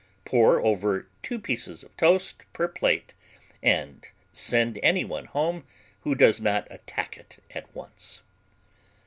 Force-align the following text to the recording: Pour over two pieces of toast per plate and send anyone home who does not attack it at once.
Pour 0.25 0.59
over 0.65 1.07
two 1.21 1.37
pieces 1.37 1.83
of 1.83 1.95
toast 1.95 2.41
per 2.53 2.67
plate 2.67 3.13
and 3.61 4.07
send 4.33 4.79
anyone 4.81 5.25
home 5.25 5.63
who 5.99 6.15
does 6.15 6.41
not 6.41 6.67
attack 6.71 7.19
it 7.19 7.37
at 7.53 7.71
once. 7.75 8.23